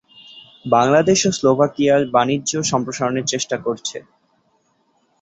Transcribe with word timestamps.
বাংলাদেশ 0.65 1.19
ও 1.25 1.37
স্লোভাকিয়া 1.37 1.95
বাণিজ্য 2.15 2.51
সম্প্রসারণের 2.71 3.25
চেষ্টা 3.25 3.55
করেছে। 3.65 3.97